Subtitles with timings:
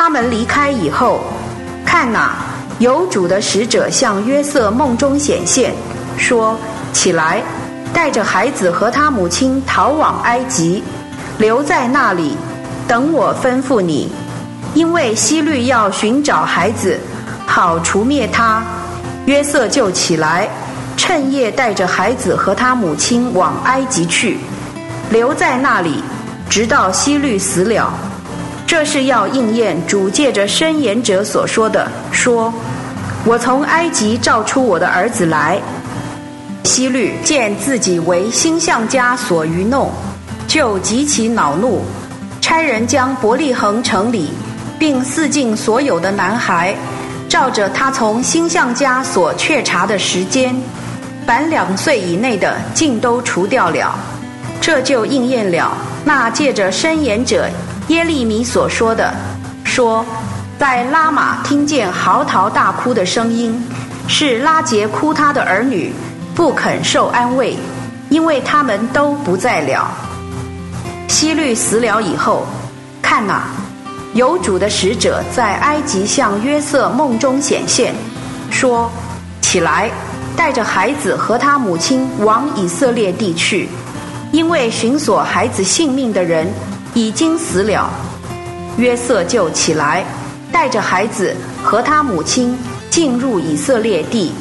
[0.00, 1.22] 他们离开以后，
[1.84, 2.36] 看哪，
[2.78, 5.74] 有主的使者向约瑟梦中显现，
[6.16, 6.56] 说
[6.94, 7.42] ：“起来，
[7.92, 10.84] 带着孩子和他母亲逃往埃及，
[11.38, 12.36] 留在那里，
[12.86, 14.08] 等我吩咐你。
[14.72, 16.96] 因为希律要寻找孩子，
[17.44, 18.62] 好除灭他。”
[19.26, 20.48] 约瑟就起来，
[20.96, 24.38] 趁夜带着孩子和他母亲往埃及去，
[25.10, 26.04] 留在那里，
[26.48, 27.92] 直到希律死了。
[28.68, 32.52] 这是要应验主借着申言者所说的：“说，
[33.24, 35.58] 我从埃及召出我的儿子来。”
[36.64, 39.90] 希律见自己为星象家所愚弄，
[40.46, 41.82] 就极其恼怒，
[42.42, 44.28] 差人将伯利恒城里，
[44.78, 46.74] 并四境所有的男孩，
[47.26, 50.54] 照着他从星象家所确查的时间，
[51.26, 53.98] 凡两岁以内的，尽都除掉了。
[54.60, 55.72] 这就应验了
[56.04, 57.48] 那借着申言者。
[57.88, 59.14] 耶利米所说的，
[59.64, 60.04] 说，
[60.58, 63.58] 在拉玛听见嚎啕大哭的声音，
[64.06, 65.90] 是拉杰哭他的儿女，
[66.34, 67.56] 不肯受安慰，
[68.10, 69.90] 因为他们都不在了。
[71.08, 72.46] 希律死了以后，
[73.00, 73.44] 看哪，
[74.12, 77.94] 有主的使者在埃及向约瑟梦中显现，
[78.50, 78.90] 说，
[79.40, 79.90] 起来，
[80.36, 83.66] 带着孩子和他母亲往以色列地去，
[84.30, 86.46] 因为寻索孩子性命的人。
[86.98, 87.88] 已经死了，
[88.76, 90.04] 约瑟就起来，
[90.50, 91.32] 带着孩子
[91.62, 92.58] 和他母亲
[92.90, 94.32] 进入以色列地。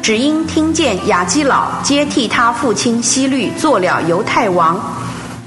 [0.00, 4.80] 只因听见雅基老接替他父亲希律做了犹太王，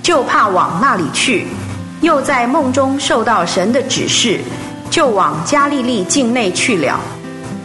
[0.03, 1.47] 就怕往那里去，
[2.01, 4.41] 又在梦中受到神的指示，
[4.91, 6.99] 就往加利利境内去了。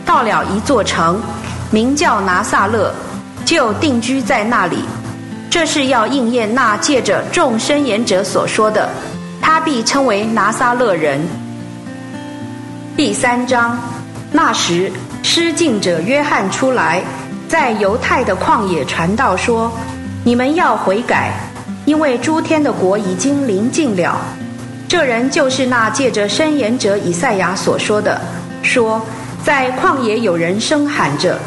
[0.07, 1.21] 到了一座城，
[1.71, 2.91] 名叫拿撒勒，
[3.45, 4.79] 就定居在那里。
[5.51, 8.89] 这是要应验那借着众申言者所说的，
[9.41, 11.21] 他必称为拿撒勒人。
[12.95, 13.79] 第三章，
[14.31, 17.03] 那时施浸者约翰出来，
[17.49, 19.73] 在犹太的旷野传道说：
[20.23, 21.33] 你们要悔改，
[21.87, 24.21] 因为诸天的国已经临近了。
[24.87, 28.21] 这人就是那借着申言者以赛亚所说的，
[28.63, 29.01] 说
[29.43, 31.39] 在旷野有人声喊着，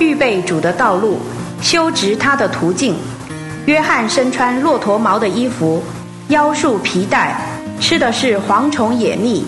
[0.00, 1.20] 预备主的道路，
[1.62, 2.96] 修直他的途径。
[3.66, 5.82] 约翰身穿骆驼毛的衣服，
[6.28, 7.36] 腰束皮带，
[7.80, 9.44] 吃的是蝗虫野蜜。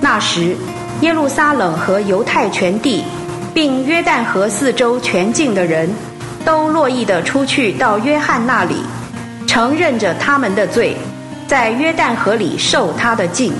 [0.00, 0.56] 那时，
[1.02, 3.04] 耶路撒冷和犹太全地，
[3.52, 5.90] 并约旦河四周全境的人，
[6.46, 8.76] 都乐意的出去到约翰那里，
[9.46, 10.96] 承认着他们的罪，
[11.46, 13.52] 在约旦河里受他的敬。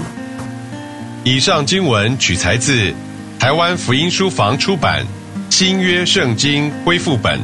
[1.23, 2.95] 以上经文取材自
[3.39, 5.05] 台湾福音书房出版
[5.55, 7.39] 《新约圣经恢复本》，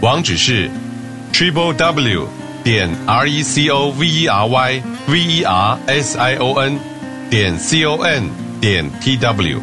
[0.00, 0.70] 网址是。
[1.31, 2.27] triple w
[2.63, 6.59] 点 r e c o v e r y v e r s i o
[6.61, 6.79] n
[7.29, 9.59] 点 c o n 点 t w